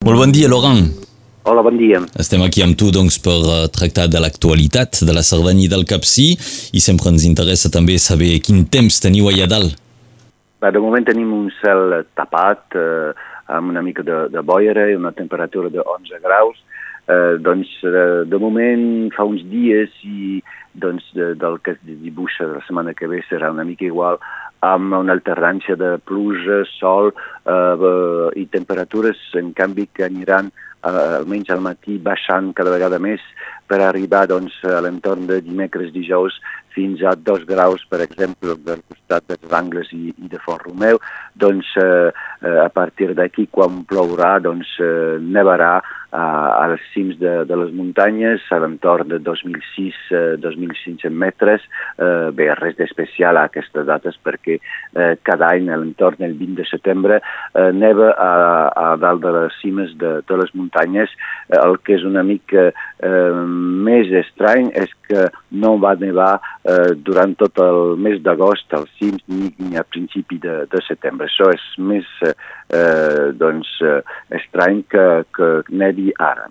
Molt 0.00 0.16
bon 0.16 0.30
dia, 0.32 0.48
Laurent. 0.48 0.86
Hola, 1.44 1.60
bon 1.60 1.76
dia. 1.76 1.98
Estem 2.22 2.40
aquí 2.40 2.62
amb 2.64 2.72
tu 2.80 2.86
doncs, 2.88 3.18
per 3.20 3.34
uh, 3.44 3.66
tractar 3.68 4.06
de 4.08 4.22
l'actualitat 4.24 5.02
de 5.04 5.12
la 5.12 5.20
Cerdanya 5.20 5.66
i 5.66 5.68
del 5.68 5.84
Capcí 5.90 6.30
i 6.72 6.80
sempre 6.80 7.10
ens 7.12 7.26
interessa 7.28 7.68
també 7.68 7.98
saber 8.00 8.30
quin 8.40 8.62
temps 8.72 8.96
teniu 9.04 9.28
allà 9.28 9.44
dalt. 9.52 9.74
Bé, 10.64 10.70
de 10.72 10.80
moment 10.80 11.04
tenim 11.04 11.34
un 11.36 11.50
cel 11.58 11.98
tapat, 12.16 12.78
eh, 12.80 13.12
amb 13.52 13.74
una 13.74 13.84
mica 13.84 14.00
de, 14.00 14.22
de 14.32 14.40
boira 14.40 14.86
i 14.88 14.96
una 14.96 15.12
temperatura 15.12 15.68
de 15.68 15.84
11 15.84 16.24
graus. 16.24 16.56
Eh, 17.10 17.38
doncs, 17.42 17.68
eh, 17.82 18.22
de 18.30 18.38
moment, 18.38 19.10
fa 19.16 19.24
uns 19.26 19.42
dies 19.50 19.90
i 20.06 20.38
doncs, 20.78 21.08
de, 21.16 21.32
del 21.34 21.56
que 21.64 21.74
es 21.74 21.80
dibuixa 21.82 22.46
la 22.46 22.60
setmana 22.66 22.94
que 22.94 23.08
ve 23.10 23.18
serà 23.26 23.50
una 23.50 23.64
mica 23.66 23.88
igual 23.88 24.20
amb 24.62 24.94
una 24.94 25.16
alternància 25.16 25.74
de 25.80 25.96
pluja, 26.06 26.60
sol 26.76 27.10
eh, 27.10 27.90
i 28.38 28.46
temperatures, 28.52 29.18
en 29.40 29.50
canvi, 29.58 29.88
que 29.96 30.06
aniran 30.06 30.52
eh, 30.52 30.92
almenys 31.18 31.50
al 31.50 31.64
matí 31.64 31.98
baixant 31.98 32.52
cada 32.54 32.76
vegada 32.76 33.00
més 33.02 33.24
per 33.66 33.80
arribar 33.82 34.26
doncs, 34.30 34.60
a 34.62 34.78
l'entorn 34.84 35.26
de 35.30 35.40
dimecres, 35.42 35.90
dijous, 35.96 36.38
fins 36.74 37.02
a 37.02 37.14
dos 37.16 37.44
graus, 37.48 37.84
per 37.90 38.02
exemple, 38.04 38.56
del 38.66 38.82
costat 38.88 39.26
dels 39.30 39.54
Angles 39.56 39.92
i, 39.96 40.10
i 40.16 40.28
de 40.30 40.40
Fort 40.44 40.66
Romeu. 40.68 41.00
Doncs 41.34 41.70
eh, 41.80 42.10
a 42.64 42.68
partir 42.72 43.12
d'aquí, 43.14 43.48
quan 43.50 43.82
plourà, 43.88 44.38
doncs 44.42 44.76
eh, 44.82 45.18
nevarà 45.20 45.78
a, 46.10 46.22
als 46.64 46.82
cims 46.94 47.18
de, 47.20 47.44
de 47.46 47.56
les 47.56 47.72
muntanyes, 47.74 48.42
a 48.50 48.58
l'entorn 48.62 49.10
de 49.10 49.20
2.600-2.500 49.22 51.06
eh, 51.06 51.10
metres. 51.10 51.66
Eh, 51.98 52.30
bé, 52.36 52.50
res 52.58 52.76
d'especial 52.78 53.38
a 53.38 53.46
aquestes 53.50 53.86
dates 53.88 54.18
perquè 54.24 54.58
eh, 54.58 55.14
cada 55.26 55.52
any, 55.54 55.70
a 55.70 55.78
l'entorn 55.80 56.20
del 56.22 56.36
20 56.38 56.60
de 56.60 56.68
setembre, 56.70 57.20
eh, 57.54 57.70
neva 57.76 58.12
a, 58.14 58.32
a 58.70 58.86
dalt 59.00 59.24
de 59.24 59.34
les 59.36 59.60
cimes 59.62 59.94
de, 60.00 60.18
de 60.26 60.40
les 60.42 60.54
muntanyes. 60.58 61.14
Eh, 61.48 61.58
el 61.60 61.78
que 61.84 61.96
és 61.98 62.06
una 62.06 62.24
mica 62.26 62.70
eh, 62.70 63.32
més 63.90 64.10
estrany 64.24 64.72
és 64.78 64.92
que 65.08 65.28
no 65.62 65.76
va 65.82 65.96
nevar 65.98 66.38
eh, 66.64 66.92
durant 66.96 67.34
tot 67.40 67.60
el 67.64 67.96
mes 68.00 68.20
d'agost, 68.24 68.66
als 68.76 68.90
cims, 68.98 69.22
ni, 69.28 69.76
a 69.78 69.84
principi 69.86 70.40
de, 70.42 70.62
de 70.70 70.82
setembre. 70.86 71.28
Això 71.28 71.50
és 71.54 71.66
més 71.90 72.08
eh, 72.26 72.32
doncs, 73.40 73.76
eh, 73.84 74.00
estrany 74.40 74.82
que, 74.90 75.06
que 75.36 75.52
nevi 75.70 76.10
ara. 76.18 76.48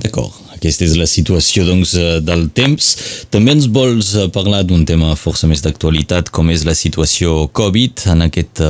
D'acord, 0.00 0.32
aquesta 0.54 0.86
és 0.86 0.94
la 0.96 1.08
situació 1.10 1.66
doncs, 1.68 1.94
eh, 1.98 2.20
del 2.24 2.48
temps. 2.56 2.92
També 3.32 3.56
ens 3.56 3.68
vols 3.68 4.14
eh, 4.16 4.28
parlar 4.32 4.62
d'un 4.64 4.86
tema 4.88 5.16
força 5.18 5.50
més 5.50 5.64
d'actualitat, 5.66 6.32
com 6.34 6.52
és 6.52 6.64
la 6.68 6.76
situació 6.78 7.48
Covid 7.52 8.06
en 8.14 8.28
aquest 8.30 8.64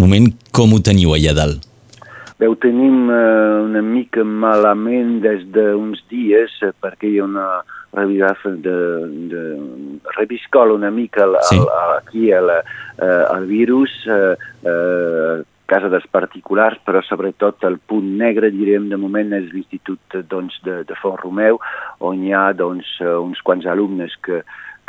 moment. 0.00 0.30
Com 0.54 0.72
ho 0.74 0.80
teniu 0.84 1.12
allà 1.16 1.34
dalt? 1.36 1.69
Bé, 2.40 2.48
ho 2.48 2.56
tenim 2.56 3.10
eh, 3.12 3.60
una 3.60 3.82
mica 3.84 4.22
malament 4.24 5.18
des 5.20 5.42
d'uns 5.52 6.00
dies 6.08 6.54
eh, 6.64 6.70
perquè 6.72 7.10
hi 7.10 7.18
ha 7.20 7.26
una 7.26 7.48
revidafa 7.92 8.54
de, 8.64 8.76
de 9.28 9.42
reviscola 10.16 10.72
una 10.72 10.88
mica 10.90 11.26
al, 11.26 11.36
sí. 11.44 11.58
al, 11.60 11.92
aquí 11.98 12.32
al, 12.32 12.48
eh, 12.56 13.24
al 13.34 13.44
virus, 13.44 13.92
eh, 14.08 14.38
eh, 14.64 15.42
casa 15.68 15.90
dels 15.92 16.08
particulars, 16.08 16.80
però 16.86 17.04
sobretot 17.04 17.68
el 17.68 17.76
punt 17.78 18.08
negre, 18.18 18.48
direm, 18.56 18.88
de 18.88 18.96
moment 18.96 19.36
és 19.36 19.52
l'Institut 19.52 20.16
doncs, 20.32 20.56
de, 20.64 20.80
de 20.88 20.96
Font 21.02 21.20
Romeu, 21.20 21.60
on 22.00 22.24
hi 22.24 22.32
ha 22.32 22.48
doncs, 22.56 22.96
uns 23.20 23.44
quants 23.44 23.68
alumnes 23.68 24.16
que, 24.24 24.40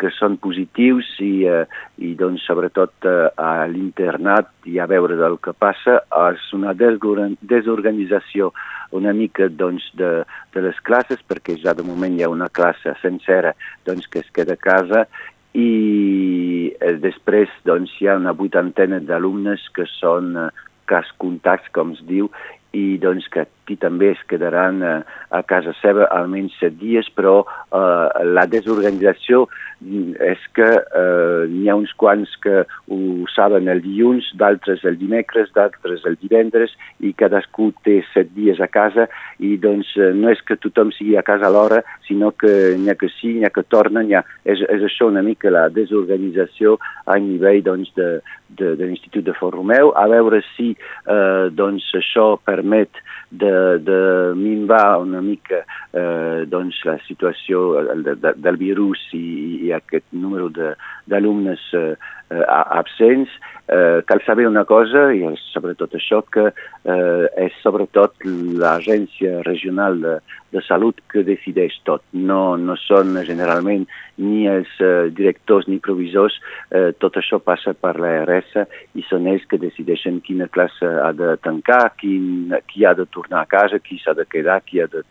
que 0.02 0.10
són 0.18 0.38
positius 0.42 1.08
i, 1.22 1.46
eh, 1.46 1.66
i 2.02 2.14
doncs, 2.18 2.46
sobretot 2.50 3.08
eh, 3.08 3.30
a 3.38 3.68
l'internat 3.70 4.50
i 4.72 4.80
a 4.82 4.88
veure 4.90 5.18
del 5.20 5.38
que 5.44 5.54
passa 5.54 6.00
és 6.26 6.48
una 6.58 6.74
desorganització 6.74 8.52
una 8.98 9.14
mica 9.16 9.48
doncs, 9.48 9.86
de, 9.98 10.24
de 10.54 10.64
les 10.66 10.80
classes 10.88 11.22
perquè 11.28 11.58
ja 11.62 11.76
de 11.78 11.86
moment 11.88 12.18
hi 12.18 12.26
ha 12.26 12.32
una 12.34 12.50
classe 12.50 12.96
sencera 13.02 13.54
doncs, 13.88 14.10
que 14.12 14.26
es 14.26 14.34
queda 14.34 14.58
a 14.58 14.64
casa 14.64 15.06
i 15.54 16.72
eh, 16.80 16.96
després 17.04 17.52
doncs, 17.68 17.94
hi 18.00 18.08
ha 18.08 18.18
una 18.20 18.36
vuitantena 18.38 19.02
d'alumnes 19.04 19.68
que 19.76 19.88
són 19.98 20.36
eh, 20.38 20.50
cas 20.92 21.08
contacts, 21.24 21.72
com 21.76 21.94
es 21.96 22.02
diu, 22.08 22.28
i 22.76 22.98
doncs 23.04 23.28
que 23.32 23.46
aquí 23.62 23.78
també 23.80 24.12
es 24.12 24.22
quedaran 24.28 24.82
eh, 24.84 25.02
a 25.32 25.42
casa 25.48 25.74
seva 25.82 26.08
almenys 26.12 26.58
set 26.60 26.78
dies, 26.80 27.08
però 27.16 27.42
eh, 27.46 28.26
la 28.26 28.46
desorganització 28.50 29.48
és 29.82 30.42
que 30.54 30.68
eh, 30.68 31.48
n'hi 31.50 31.70
ha 31.70 31.76
uns 31.76 31.92
quants 31.98 32.30
que 32.44 32.62
ho 32.92 33.00
saben 33.34 33.70
el 33.72 33.82
dilluns, 33.82 34.28
d'altres 34.38 34.84
el 34.86 34.98
dimecres, 35.00 35.50
d'altres 35.56 36.06
el 36.06 36.18
divendres, 36.22 36.76
i 37.02 37.14
cadascú 37.18 37.72
té 37.86 38.02
set 38.12 38.30
dies 38.36 38.62
a 38.62 38.70
casa, 38.70 39.08
i 39.40 39.56
doncs 39.62 39.90
eh, 39.98 40.12
no 40.14 40.30
és 40.30 40.42
que 40.46 40.60
tothom 40.62 40.94
sigui 40.94 41.18
a 41.18 41.26
casa 41.26 41.50
a 41.50 41.54
l'hora, 41.54 41.82
sinó 42.08 42.32
que 42.32 42.76
n'hi 42.78 42.92
ha 42.94 42.98
que 43.00 43.10
sí, 43.18 43.34
n'hi 43.38 43.48
ha 43.48 43.54
que 43.54 43.66
torna, 43.66 44.06
ha... 44.18 44.24
És, 44.46 44.62
és 44.70 44.86
això 44.86 45.10
una 45.10 45.24
mica 45.26 45.50
la 45.54 45.68
desorganització 45.74 46.78
a 47.10 47.18
nivell 47.22 47.64
doncs, 47.66 47.94
de, 47.98 48.10
de, 48.50 48.76
de 48.78 48.86
l'Institut 48.86 49.26
de 49.26 49.36
Fort 49.38 49.58
Romeu, 49.58 49.94
a 49.98 50.06
veure 50.12 50.44
si 50.54 50.72
eh, 50.76 51.50
doncs, 51.58 51.90
això 51.98 52.36
permet 52.46 53.02
de, 53.32 53.52
de 53.82 54.00
minvar 54.38 55.02
una 55.02 55.22
mica 55.22 55.64
eh, 55.94 56.46
doncs, 56.50 56.80
la 56.88 56.98
situació 57.08 57.64
de, 58.04 58.16
de, 58.16 58.34
del 58.38 58.58
virus 58.62 59.04
i, 59.18 59.68
i 59.68 59.74
aquest 59.76 60.08
número 60.12 60.50
d'alumnes 60.52 61.68
eh, 61.78 61.94
eh, 62.32 62.44
absents. 62.48 63.30
Eh, 63.72 64.02
cal 64.06 64.20
saber 64.26 64.48
una 64.48 64.66
cosa, 64.68 65.06
i 65.16 65.22
és 65.30 65.42
sobretot 65.54 65.94
això, 65.96 66.20
que 66.34 66.50
eh, 66.52 67.26
és 67.46 67.56
sobretot 67.64 68.26
l'agència 68.60 69.40
regional 69.46 70.00
de, 70.02 70.18
de 70.52 70.64
salut 70.66 71.00
que 71.12 71.24
decideix 71.24 71.78
tot. 71.88 72.04
No, 72.12 72.58
no 72.60 72.76
són 72.82 73.16
generalment 73.28 73.86
ni 74.20 74.44
els 74.52 74.72
eh, 74.84 75.08
directors 75.16 75.70
ni 75.72 75.80
provisors, 75.84 76.36
eh, 76.76 76.92
tot 77.00 77.20
això 77.22 77.40
passa 77.40 77.74
per 77.74 77.96
la 78.02 78.18
RS 78.26 78.66
i 79.00 79.06
són 79.08 79.30
ells 79.32 79.48
que 79.48 79.62
decideixen 79.62 80.20
quina 80.26 80.52
classe 80.52 80.88
ha 80.88 81.14
de 81.16 81.38
tancar, 81.46 81.94
quin, 82.02 82.52
qui 82.68 82.84
ha 82.84 82.96
de 82.98 83.08
tornar 83.08 83.46
a 83.46 83.52
casa, 83.56 83.80
qui 83.80 84.02
s'ha 84.04 84.18
de 84.18 84.28
quedar, 84.28 84.62
qui 84.68 84.84
ha 84.84 84.92
de... 84.92 85.06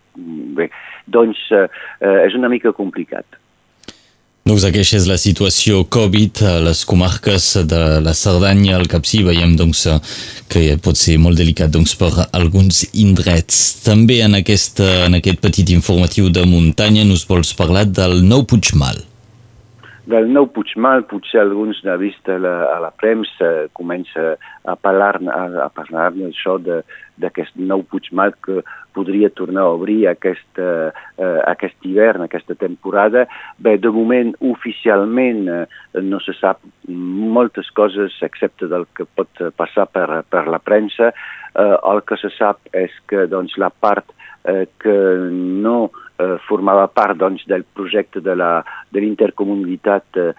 Bé, 0.56 0.68
doncs 1.08 1.46
eh, 1.56 1.68
és 2.26 2.36
una 2.36 2.52
mica 2.52 2.74
complicat. 2.76 3.39
Doncs 4.48 4.64
aquesta 4.64 4.96
és 4.96 5.06
la 5.06 5.18
situació 5.20 5.82
Covid 5.92 6.40
a 6.48 6.54
les 6.64 6.80
comarques 6.88 7.44
de 7.68 7.80
la 8.00 8.14
Cerdanya, 8.16 8.78
al 8.78 8.88
Capcí, 8.88 9.20
veiem 9.26 9.52
doncs, 9.58 9.84
que 10.50 10.78
pot 10.80 10.96
ser 10.96 11.18
molt 11.20 11.36
delicat 11.38 11.70
doncs, 11.74 11.92
per 12.00 12.08
alguns 12.32 12.86
indrets. 12.94 13.60
També 13.84 14.22
en, 14.24 14.38
aquest, 14.40 14.80
en 14.80 15.20
aquest 15.20 15.44
petit 15.44 15.74
informatiu 15.76 16.32
de 16.32 16.46
muntanya 16.48 17.04
nos 17.04 17.26
vols 17.28 17.52
parlar 17.58 17.84
del 17.84 18.22
nou 18.24 18.48
Puigmal. 18.48 19.04
Del 20.10 20.30
nou 20.32 20.48
Puigmal, 20.50 21.04
potser 21.06 21.38
alguns 21.42 21.82
n'ha 21.84 21.94
vist 22.00 22.26
a 22.32 22.38
la, 22.40 22.54
a 22.72 22.78
la 22.82 22.90
premsa, 22.90 23.68
comença 23.76 24.32
a 24.66 24.74
parlar-ne 24.74 25.30
a, 25.30 25.42
a 25.66 25.68
parlar 25.70 26.08
això 26.26 26.56
d'aquest 26.58 27.60
nou 27.60 27.84
Puigmal 27.86 28.34
que 28.42 28.64
podria 28.96 29.30
tornar 29.30 29.68
a 29.68 29.76
obrir 29.76 30.08
aquest, 30.10 30.58
eh, 30.58 30.90
aquest 31.52 31.86
hivern, 31.86 32.24
aquesta 32.24 32.56
temporada. 32.58 33.26
Bé, 33.58 33.76
de 33.78 33.92
moment, 33.94 34.34
oficialment, 34.50 35.46
eh, 35.46 36.02
no 36.02 36.18
se 36.24 36.34
sap 36.40 36.64
moltes 36.88 37.70
coses, 37.70 38.18
excepte 38.26 38.66
del 38.72 38.88
que 38.96 39.06
pot 39.06 39.44
passar 39.60 39.86
per, 39.94 40.24
per 40.26 40.46
la 40.50 40.58
premsa. 40.58 41.12
Eh, 41.54 41.76
el 41.92 42.02
que 42.08 42.18
se 42.18 42.32
sap 42.34 42.66
és 42.74 42.94
que 43.06 43.28
doncs, 43.30 43.54
la 43.62 43.70
part 43.70 44.10
eh, 44.44 44.66
que 44.80 44.96
no 45.30 45.90
eh, 46.20 46.36
formava 46.46 46.86
part 46.92 47.18
doncs, 47.18 47.44
del 47.48 47.64
projecte 47.64 48.20
de 48.20 48.34
l'intercomunalitat 48.36 50.20
eh, 50.20 50.32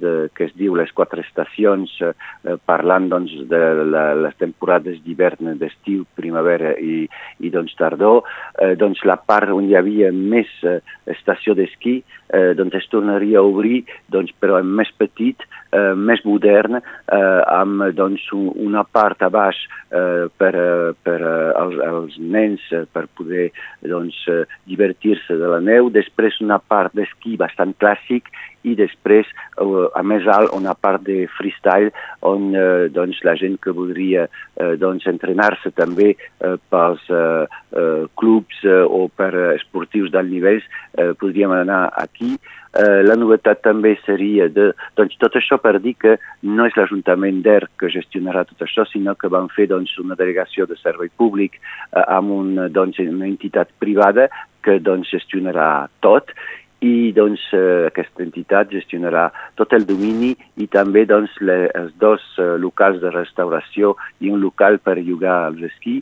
de, 0.00 0.12
que 0.34 0.48
es 0.48 0.54
diu 0.58 0.76
les 0.78 0.92
quatre 0.94 1.24
estacions, 1.26 1.92
eh, 2.02 2.56
parlant 2.68 3.08
doncs, 3.10 3.34
de 3.50 3.62
la, 3.82 4.04
les 4.26 4.38
temporades 4.40 5.00
d'hivern, 5.04 5.56
d'estiu, 5.58 6.04
primavera 6.18 6.74
i, 6.78 7.08
i 7.42 7.52
doncs, 7.54 7.74
tardor, 7.78 8.22
eh, 8.60 8.74
doncs, 8.78 9.04
la 9.08 9.18
part 9.18 9.52
on 9.54 9.68
hi 9.68 9.76
havia 9.78 10.12
més 10.14 10.50
eh, 10.62 10.78
estació 11.10 11.56
d'esquí 11.58 11.98
eh, 12.00 12.54
doncs, 12.58 12.78
es 12.78 12.88
tornaria 12.92 13.42
a 13.42 13.46
obrir, 13.46 13.82
doncs, 14.12 14.34
però 14.40 14.62
més 14.62 14.90
petit, 15.00 15.42
eh, 15.72 15.94
més 15.94 16.22
modern, 16.26 16.78
eh, 16.80 17.40
amb 17.54 17.88
doncs, 17.96 18.24
un, 18.36 18.50
una 18.68 18.84
part 18.84 19.22
a 19.22 19.30
baix 19.32 19.60
eh, 19.90 20.26
per, 20.40 20.54
per 21.02 21.18
als, 21.28 21.78
als 21.84 22.18
nens 22.18 22.64
eh, 22.72 22.84
per 22.92 23.06
poder 23.18 23.48
doncs, 23.82 24.20
divertir-se 24.68 25.38
de 25.38 25.54
la 25.54 25.60
neu, 25.64 25.90
després 25.94 26.40
una 26.44 26.58
part 26.58 26.94
d'esquí 26.96 27.36
bastant 27.40 27.74
clàssic 27.78 28.30
i 28.66 28.74
després, 28.78 29.28
a 29.58 30.02
més 30.02 30.26
alt, 30.30 30.52
una 30.56 30.74
part 30.74 31.04
de 31.06 31.22
freestyle 31.36 31.92
on 32.26 32.50
eh, 32.56 32.88
doncs, 32.92 33.20
la 33.26 33.36
gent 33.38 33.56
que 33.62 33.74
voldria 33.74 34.26
eh, 34.26 34.74
doncs, 34.80 35.06
entrenar-se 35.10 35.72
també 35.78 36.12
eh, 36.14 36.54
pels 36.70 37.04
eh, 37.10 37.46
eh, 37.78 38.04
clubs 38.18 38.62
eh, 38.66 38.82
o 38.82 39.06
per 39.14 39.30
esportius 39.54 40.10
d'alt 40.14 40.32
nivell 40.32 40.60
eh, 40.60 41.12
podríem 41.20 41.54
anar 41.54 41.84
aquí. 42.02 42.34
Eh, 42.34 42.57
la 42.78 43.16
novetat 43.18 43.62
també 43.64 43.96
seria 44.04 44.48
de... 44.52 44.68
Doncs 44.98 45.16
tot 45.18 45.34
això 45.38 45.58
per 45.62 45.78
dir 45.82 45.96
que 45.98 46.16
no 46.46 46.66
és 46.68 46.76
l'Ajuntament 46.78 47.40
d'ERC 47.42 47.72
que 47.82 47.90
gestionarà 47.90 48.44
tot 48.46 48.62
això, 48.66 48.84
sinó 48.86 49.16
que 49.18 49.30
van 49.32 49.48
fer 49.54 49.68
doncs, 49.72 49.96
una 49.98 50.18
delegació 50.18 50.66
de 50.66 50.78
servei 50.78 51.10
públic 51.16 51.58
eh, 51.58 52.04
amb 52.04 52.34
un, 52.34 52.54
doncs, 52.72 53.00
una 53.02 53.26
entitat 53.26 53.72
privada 53.82 54.28
que 54.62 54.78
doncs, 54.78 55.10
gestionarà 55.10 55.88
tot 56.04 56.30
i 56.84 57.10
doncs, 57.14 57.42
eh, 57.56 57.88
aquesta 57.88 58.22
entitat 58.22 58.70
gestionarà 58.70 59.28
tot 59.58 59.74
el 59.74 59.86
domini 59.88 60.34
i 60.62 60.68
també 60.70 61.04
doncs, 61.10 61.34
les, 61.42 61.66
els 61.74 61.94
dos 61.98 62.22
eh, 62.38 62.54
locals 62.62 63.02
de 63.02 63.10
restauració 63.14 63.96
i 64.22 64.30
un 64.30 64.40
local 64.44 64.78
per 64.78 65.00
llogar 65.00 65.48
els 65.50 65.66
esquí 65.72 65.98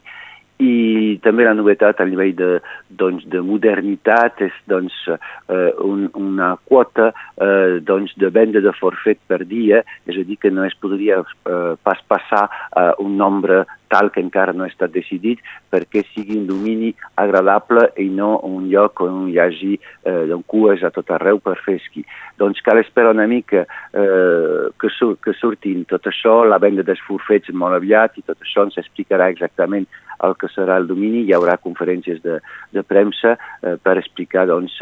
i 0.63 1.19
també 1.25 1.45
la 1.45 1.55
novetat 1.57 2.01
a 2.01 2.07
nivell 2.09 2.33
de, 2.37 2.51
doncs, 2.89 3.27
de 3.29 3.43
modernitat 3.45 4.41
és 4.47 4.55
doncs, 4.71 4.95
eh, 5.13 5.73
un, 5.85 6.07
una 6.17 6.55
quota 6.65 7.11
eh, 7.13 7.79
doncs, 7.85 8.15
de 8.17 8.31
venda 8.33 8.63
de 8.65 8.73
forfet 8.77 9.21
per 9.29 9.43
dia, 9.45 9.83
és 10.09 10.17
a 10.17 10.25
dir, 10.25 10.39
que 10.41 10.53
no 10.53 10.65
es 10.65 10.77
podria 10.81 11.21
eh, 11.21 11.75
pas 11.85 12.01
passar 12.09 12.47
eh, 12.49 12.93
un 13.05 13.19
nombre 13.21 13.65
tal 13.89 14.11
que 14.11 14.21
encara 14.21 14.53
no 14.53 14.65
ha 14.65 14.71
estat 14.71 14.91
decidit 14.91 15.43
perquè 15.71 16.03
sigui 16.11 16.39
un 16.41 16.47
domini 16.49 16.89
agradable 17.23 17.85
i 18.03 18.09
no 18.11 18.33
un 18.49 18.67
lloc 18.73 19.05
on 19.05 19.29
hi 19.31 19.39
hagi 19.39 19.77
eh, 19.77 20.25
doncs, 20.31 20.47
cues 20.51 20.83
a 20.83 20.91
tot 20.95 21.13
arreu 21.15 21.39
per 21.43 21.59
fer 21.63 21.77
esquí. 21.81 22.03
Doncs 22.41 22.65
cal 22.65 22.81
esperar 22.81 23.13
una 23.15 23.29
mica 23.31 23.67
eh, 23.93 24.73
que, 24.81 24.91
sur 24.97 25.17
que 25.23 25.37
surtin 25.37 25.85
tot 25.91 26.09
això, 26.09 26.41
la 26.49 26.61
venda 26.63 26.85
dels 26.87 27.03
forfets 27.07 27.53
molt 27.53 27.77
aviat 27.79 28.19
i 28.19 28.27
tot 28.27 28.41
això 28.43 28.67
ens 28.67 28.81
explicarà 28.81 29.31
exactament 29.31 29.87
el 30.25 30.37
que 30.41 30.51
serà 30.55 30.79
el 30.81 30.89
domini. 30.89 31.25
Hi 31.27 31.37
haurà 31.37 31.59
conferències 31.61 32.23
de, 32.25 32.41
de 32.73 32.87
premsa 32.87 33.37
eh, 33.37 33.77
per 33.83 33.99
explicar 34.01 34.47
doncs, 34.51 34.81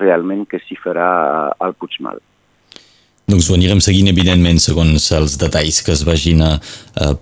realment 0.00 0.44
què 0.48 0.60
s'hi 0.62 0.78
farà 0.80 1.08
al 1.60 1.74
Puigmal. 1.78 2.22
Doncs 3.24 3.46
ho 3.48 3.54
anirem 3.56 3.80
seguint, 3.80 4.10
evidentment, 4.10 4.58
segons 4.60 5.06
els 5.16 5.38
detalls 5.40 5.78
que 5.84 5.94
es 5.94 6.02
vagin 6.04 6.42
uh, 6.44 6.58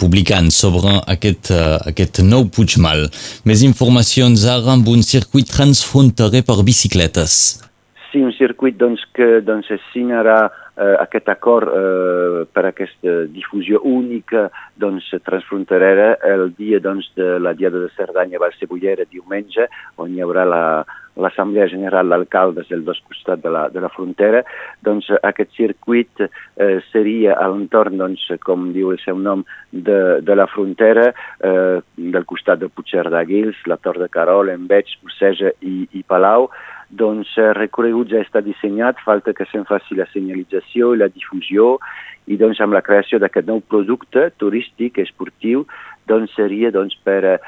publicant 0.01 0.49
sobre 0.51 0.97
aquest, 1.15 1.53
uh, 1.55 1.79
aquest 1.87 2.19
nou 2.27 2.49
Puigmal. 2.51 3.07
Més 3.47 3.63
informacions 3.63 4.43
ara 4.51 4.75
amb 4.75 4.91
un 4.91 5.07
circuit 5.07 5.47
transfronterer 5.47 6.43
per 6.49 6.59
bicicletes. 6.67 7.37
Sí, 8.13 8.21
un 8.21 8.35
circuit 8.37 8.77
doncs, 8.77 9.01
que 9.17 9.41
doncs, 9.41 9.71
es 9.73 9.81
signarà 9.95 10.51
eh, 10.77 10.97
aquest 11.01 11.31
acord 11.33 11.71
eh, 11.73 12.43
per 12.53 12.67
aquesta 12.69 13.23
difusió 13.33 13.81
única 13.89 14.51
doncs, 14.77 15.07
transfronterera 15.25 16.19
el 16.29 16.51
dia 16.59 16.81
doncs, 16.85 17.09
de 17.17 17.39
la 17.41 17.55
Diada 17.57 17.81
de 17.81 17.89
Cerdanya 17.97 18.37
a 18.37 18.43
Balsebollera, 18.43 19.09
diumenge, 19.09 19.65
on 19.97 20.13
hi 20.13 20.21
haurà 20.21 20.45
la, 20.45 20.65
l'Assemblea 21.17 21.71
General 21.73 22.13
d'Alcaldes 22.13 22.69
del 22.69 22.85
dos 22.85 23.01
costat 23.09 23.41
de 23.41 23.53
la, 23.53 23.67
de 23.73 23.81
la 23.81 23.89
frontera, 23.93 24.43
doncs 24.85 25.09
aquest 25.23 25.57
circuit 25.57 26.21
eh, 26.21 26.83
seria 26.91 27.39
a 27.41 27.49
l'entorn, 27.49 27.97
doncs, 28.01 28.27
com 28.45 28.71
diu 28.77 28.93
el 28.93 29.01
seu 29.01 29.17
nom, 29.17 29.47
de, 29.73 30.21
de 30.21 30.37
la 30.37 30.49
frontera, 30.53 31.09
eh, 31.41 31.81
del 31.97 32.29
costat 32.29 32.61
de 32.61 32.69
Puigcerdà 32.69 33.25
Guils, 33.29 33.65
la 33.73 33.81
Tor 33.81 34.01
de 34.05 34.13
Carol, 34.13 34.53
Enveig, 34.53 34.99
Urceja 35.01 35.57
i, 35.65 35.87
i 35.97 36.05
Palau, 36.05 36.51
doncs 36.93 37.33
el 37.39 37.51
eh, 37.51 37.53
recorregut 37.57 38.11
ja 38.13 38.21
està 38.23 38.43
dissenyat, 38.45 39.01
falta 39.05 39.33
que 39.37 39.47
se'n 39.51 39.65
faci 39.69 39.97
la 39.99 40.09
senyalització 40.13 40.93
i 40.93 41.01
la 41.01 41.09
difusió 41.13 41.79
i 42.31 42.37
doncs 42.39 42.61
amb 42.63 42.77
la 42.77 42.85
creació 42.85 43.19
d'aquest 43.19 43.49
nou 43.49 43.63
producte 43.67 44.29
turístic, 44.39 45.01
esportiu, 45.03 45.65
doncs 46.07 46.35
seria 46.37 46.71
doncs, 46.75 46.95
per 47.03 47.21
eh, 47.27 47.39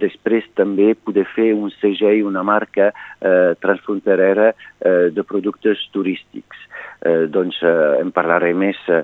després 0.00 0.48
també 0.58 0.94
poder 0.94 1.26
fer 1.34 1.52
un 1.54 1.70
segell, 1.78 2.24
una 2.28 2.42
marca 2.42 2.90
eh, 2.90 3.52
transfronterera 3.60 4.50
eh, 4.52 5.08
de 5.14 5.24
productes 5.24 5.86
turístics. 5.94 6.66
Eh, 7.00 7.26
doncs 7.32 7.62
eh, 7.64 8.00
en 8.02 8.12
parlaré 8.12 8.52
més 8.52 8.76
eh, 8.92 9.02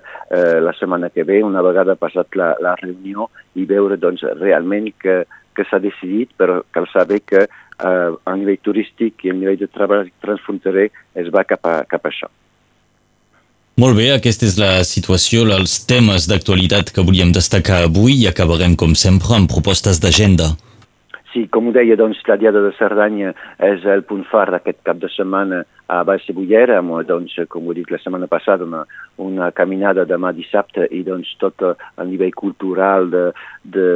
la 0.61 0.75
setmana 0.77 1.09
que 1.13 1.25
ve, 1.25 1.41
una 1.45 1.65
vegada 1.65 1.97
passat 1.97 2.37
la, 2.37 2.53
la 2.61 2.75
reunió 2.81 3.31
i 3.57 3.65
veure 3.69 3.97
doncs, 4.01 4.25
realment 4.41 4.91
que, 5.01 5.23
que 5.57 5.65
s'ha 5.69 5.81
decidit, 5.81 6.35
però 6.37 6.61
cal 6.77 6.89
saber 6.93 7.23
que 7.25 7.47
eh, 7.81 8.11
a 8.25 8.35
nivell 8.37 8.59
turístic 8.63 9.25
i 9.25 9.33
a 9.33 9.37
nivell 9.37 9.61
de 9.61 9.69
treball 9.69 10.11
transfronterer 10.25 10.91
es 11.15 11.31
va 11.33 11.45
cap 11.45 11.65
a, 11.67 11.79
cap 11.89 12.05
a 12.05 12.13
això. 12.13 12.31
Molt 13.77 13.99
bé, 13.99 14.07
aquesta 14.15 14.47
és 14.49 14.55
la 14.57 14.71
situació, 14.89 15.43
els 15.53 15.83
temes 15.85 16.25
d'actualitat 16.31 16.95
que 16.97 17.05
volíem 17.05 17.35
destacar 17.37 17.83
avui 17.85 18.23
i 18.23 18.31
acabarem, 18.31 18.73
com 18.73 18.95
sempre, 18.97 19.35
amb 19.37 19.51
propostes 19.53 20.01
d'agenda. 20.01 20.55
Sí, 21.37 21.43
com 21.53 21.67
ho 21.69 21.73
deia, 21.77 21.99
doncs, 22.01 22.23
la 22.25 22.39
Diada 22.41 22.63
de 22.65 22.71
Cerdanya 22.79 23.35
és 23.61 23.83
el 23.93 24.07
punt 24.09 24.23
far 24.31 24.47
d'aquest 24.55 24.79
cap 24.89 24.97
de 25.03 25.11
setmana 25.13 25.59
a 25.93 25.99
Baix 26.09 26.25
Bullera, 26.33 26.79
amb, 26.81 26.95
doncs, 27.05 27.35
com 27.53 27.69
ho 27.69 27.75
dit 27.77 27.93
la 27.93 28.01
setmana 28.01 28.25
passada, 28.33 28.65
una, 28.65 28.87
una 29.21 29.51
caminada 29.53 30.07
demà 30.09 30.33
dissabte 30.33 30.89
i 30.89 31.03
doncs, 31.05 31.35
tot 31.37 31.61
a 31.67 32.09
nivell 32.09 32.33
cultural, 32.33 33.11
de, 33.13 33.27
de, 33.77 33.87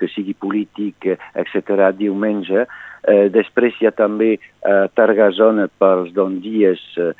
que 0.00 0.08
sigui 0.14 0.32
polític, 0.32 1.10
etc. 1.36 1.90
diumenge. 1.98 2.64
Eh, 3.08 3.28
després 3.32 3.76
hi 3.80 3.86
ha 3.88 3.92
també 3.96 4.34
a 4.36 4.38
eh, 4.84 4.88
Targazona 4.98 5.68
pels 5.80 6.10
doncs, 6.16 6.42
dies 6.44 6.82
eh, 7.00 7.12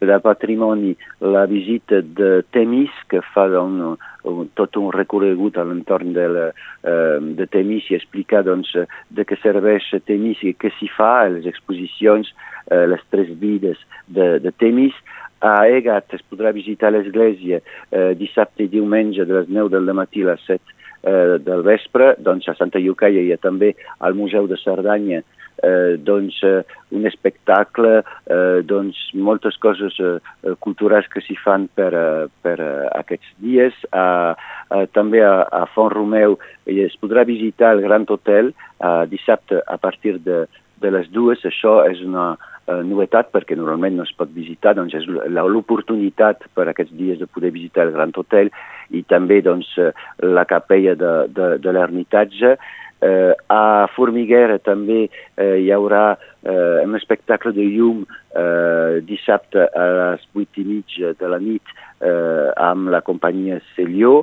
de 0.00 0.18
patrimoni 0.24 0.94
la 1.34 1.44
visita 1.50 2.00
de 2.00 2.30
Temis 2.54 2.94
que 3.12 3.20
fa 3.34 3.44
un, 3.60 3.98
un, 4.30 4.48
tot 4.56 4.78
un 4.80 4.88
recorregut 4.94 5.58
a 5.58 5.66
l'entorn 5.68 6.14
de, 6.16 6.26
la, 6.32 6.46
eh, 6.88 7.18
de 7.36 7.48
Temis 7.52 7.90
i 7.90 7.98
explicar 7.98 8.44
doncs, 8.48 8.72
de 9.12 9.28
què 9.28 9.36
serveix 9.42 9.90
Temis 10.06 10.40
i 10.48 10.54
què 10.56 10.72
s'hi 10.78 10.88
fa, 10.96 11.28
les 11.28 11.48
exposicions, 11.50 12.32
eh, 12.70 12.86
les 12.88 13.02
tres 13.12 13.34
vides 13.42 13.80
de, 14.08 14.38
de 14.40 14.54
Temis. 14.64 14.96
A 15.42 15.66
Egat 15.66 16.14
es 16.14 16.22
podrà 16.30 16.54
visitar 16.54 16.92
l'església 16.94 17.58
eh, 17.60 18.12
dissabte 18.16 18.64
i 18.64 18.72
diumenge 18.72 19.26
de 19.26 19.42
les 19.42 19.50
9 19.50 19.74
del 19.74 19.92
matí 19.92 20.22
a 20.24 20.32
les 20.32 20.48
7 20.48 20.80
eh, 21.02 21.38
del 21.42 21.62
vespre, 21.66 22.14
doncs 22.18 22.48
a 22.48 22.56
Santa 22.58 22.80
Llucaia 22.82 23.22
hi 23.22 23.32
ha 23.34 23.40
també 23.42 23.74
al 24.00 24.14
Museu 24.18 24.48
de 24.50 24.58
Cerdanya 24.60 25.22
eh, 25.62 25.96
doncs, 25.98 26.42
eh, 26.42 26.64
un 26.90 27.06
espectacle, 27.06 28.02
eh, 28.26 28.62
doncs, 28.62 28.98
moltes 29.14 29.56
coses 29.56 29.98
eh, 30.00 30.18
eh 30.42 30.54
culturals 30.58 31.08
que 31.08 31.22
s'hi 31.22 31.36
fan 31.38 31.68
per, 31.74 31.92
eh, 31.94 32.26
per 32.42 32.58
eh, 32.60 32.88
aquests 32.98 33.34
dies. 33.38 33.74
Eh, 33.92 34.32
eh, 34.74 34.86
també 34.92 35.22
a, 35.22 35.42
a 35.46 35.64
Font 35.74 35.92
Romeu 35.92 36.38
es 36.66 36.96
podrà 37.00 37.24
visitar 37.24 37.72
el 37.76 37.82
Gran 37.86 38.06
Hotel 38.08 38.52
eh, 38.52 39.04
dissabte 39.08 39.62
a 39.66 39.78
partir 39.78 40.18
de, 40.20 40.46
de 40.82 40.90
les 40.94 41.08
dues. 41.14 41.44
Això 41.48 41.80
és 41.88 42.02
una, 42.04 42.32
eh, 42.66 42.82
novetat 42.86 43.32
perquè 43.34 43.56
normalment 43.58 43.98
no 43.98 44.06
es 44.06 44.14
pot 44.16 44.30
visitar, 44.34 44.74
doncs 44.78 44.94
és 44.98 45.08
l'oportunitat 45.08 46.46
per 46.54 46.68
aquests 46.70 46.94
dies 46.98 47.18
de 47.18 47.26
poder 47.26 47.52
visitar 47.54 47.86
el 47.86 47.94
Gran 47.96 48.14
Hotel 48.16 48.52
i 48.90 49.02
també 49.08 49.40
doncs, 49.42 49.72
eh, 49.78 49.90
la 50.22 50.44
capella 50.44 50.94
de, 50.94 51.12
de, 51.28 51.50
de 51.62 51.74
l'ermitatge. 51.74 52.56
Eh, 53.02 53.32
a 53.50 53.88
Formiguera 53.96 54.60
també 54.62 55.08
eh, 55.08 55.56
hi 55.58 55.72
haurà 55.74 56.12
eh, 56.14 56.84
un 56.84 56.94
espectacle 56.94 57.50
de 57.56 57.64
llum 57.66 58.04
eh, 58.06 59.00
dissabte 59.02 59.66
a 59.66 59.86
les 59.98 60.28
vuit 60.30 60.60
i 60.62 60.66
mitja 60.68 61.10
de 61.18 61.30
la 61.32 61.40
nit 61.42 61.66
eh, 61.98 62.52
amb 62.62 62.92
la 62.94 63.02
companyia 63.02 63.58
Celió 63.74 64.20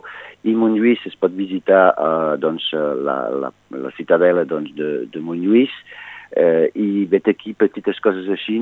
i 0.48 0.56
Montlluís 0.56 1.04
es 1.12 1.20
pot 1.20 1.36
visitar 1.36 1.90
eh, 1.92 2.38
doncs, 2.40 2.72
la, 3.04 3.18
la, 3.44 3.52
la 3.84 3.92
ciutadela 3.98 4.48
doncs, 4.48 4.72
de, 4.80 4.94
de 5.12 5.28
Montlluís 5.28 5.76
eh, 5.76 6.09
i 6.76 7.06
vet 7.10 7.28
aquí 7.28 7.56
petites 7.58 7.98
coses 8.04 8.28
així 8.30 8.60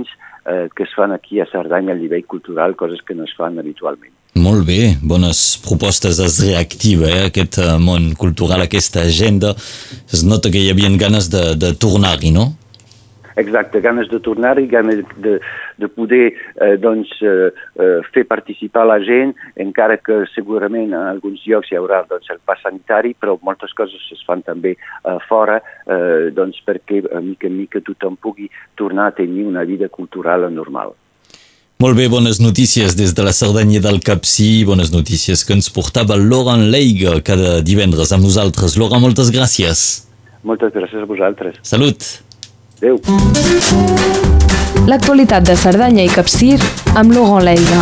eh, 0.47 0.67
que 0.75 0.83
es 0.83 0.93
fan 0.95 1.11
aquí 1.11 1.41
a 1.41 1.47
Cerdanya 1.51 1.93
a 1.93 1.99
nivell 1.99 2.25
cultural, 2.25 2.75
coses 2.75 3.01
que 3.05 3.15
no 3.15 3.25
es 3.27 3.33
fan 3.37 3.59
habitualment. 3.59 4.13
Molt 4.37 4.67
bé, 4.67 4.97
bones 5.01 5.57
propostes, 5.65 6.19
es 6.21 6.37
reactiva 6.43 7.09
eh, 7.09 7.25
aquest 7.31 7.57
eh, 7.63 7.73
món 7.81 8.11
cultural, 8.19 8.61
aquesta 8.61 9.01
agenda. 9.01 9.55
Es 10.13 10.23
nota 10.23 10.51
que 10.53 10.61
hi 10.61 10.69
havia 10.71 10.91
ganes 10.99 11.31
de, 11.33 11.55
de 11.57 11.73
tornar-hi, 11.73 12.31
no? 12.35 12.51
Exacte, 13.37 13.81
ganes 13.85 14.09
de 14.09 14.19
tornar 14.19 14.57
i 14.57 14.65
ganes 14.67 15.03
de, 15.21 15.37
de 15.77 15.89
poder 15.93 16.33
eh, 16.33 16.75
doncs, 16.81 17.11
eh, 17.21 17.51
eh, 17.77 17.99
fer 18.13 18.25
participar 18.25 18.87
la 18.89 18.97
gent, 19.05 19.35
encara 19.61 19.99
que 20.01 20.23
segurament 20.33 20.89
en 20.89 21.03
alguns 21.13 21.43
llocs 21.45 21.71
hi 21.71 21.77
haurà 21.77 22.01
doncs, 22.09 22.31
el 22.33 22.41
pas 22.45 22.61
sanitari, 22.65 23.13
però 23.13 23.37
moltes 23.45 23.75
coses 23.77 24.09
es 24.13 24.23
fan 24.25 24.41
també 24.41 24.73
eh, 24.73 25.17
fora 25.29 25.59
eh, 25.61 26.33
doncs, 26.33 26.63
perquè 26.65 27.03
a 27.13 27.21
mica 27.21 27.45
en 27.47 27.59
mica 27.61 27.83
tothom 27.85 28.17
pugui 28.17 28.49
tornar 28.75 29.11
a 29.11 29.17
tenir 29.21 29.45
una 29.45 29.63
vida 29.69 29.89
cultural 29.89 30.49
normal. 30.53 30.97
Molt 31.77 31.93
bé, 31.93 32.07
bones 32.09 32.39
notícies 32.41 32.95
des 32.97 33.11
de 33.13 33.21
la 33.21 33.35
Cerdanya 33.37 33.77
del 33.83 33.99
Capcí, 34.01 34.63
bones 34.65 34.89
notícies 34.89 35.45
que 35.45 35.53
ens 35.53 35.69
portava 35.69 36.17
Laurent 36.17 36.71
Leiga 36.73 37.19
cada 37.21 37.59
divendres 37.61 38.09
amb 38.15 38.25
nosaltres. 38.25 38.79
Laurent, 38.81 39.03
moltes 39.05 39.29
gràcies. 39.29 39.83
Moltes 40.41 40.73
gràcies 40.73 41.05
a 41.05 41.05
vosaltres. 41.05 41.61
Salut. 41.61 42.25
Adéu. 42.77 42.99
L'actualitat 44.85 45.41
de 45.49 45.55
Cerdanya 45.57 46.05
i 46.05 46.11
Capcir 46.13 46.59
amb 46.93 47.11
Laurent 47.15 47.41
Leiga. 47.49 47.81